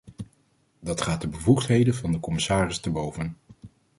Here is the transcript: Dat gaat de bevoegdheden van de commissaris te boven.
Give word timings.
Dat 0.79 1.01
gaat 1.01 1.21
de 1.21 1.27
bevoegdheden 1.27 1.95
van 1.95 2.11
de 2.11 2.19
commissaris 2.19 2.79
te 2.79 2.89
boven. 2.89 3.37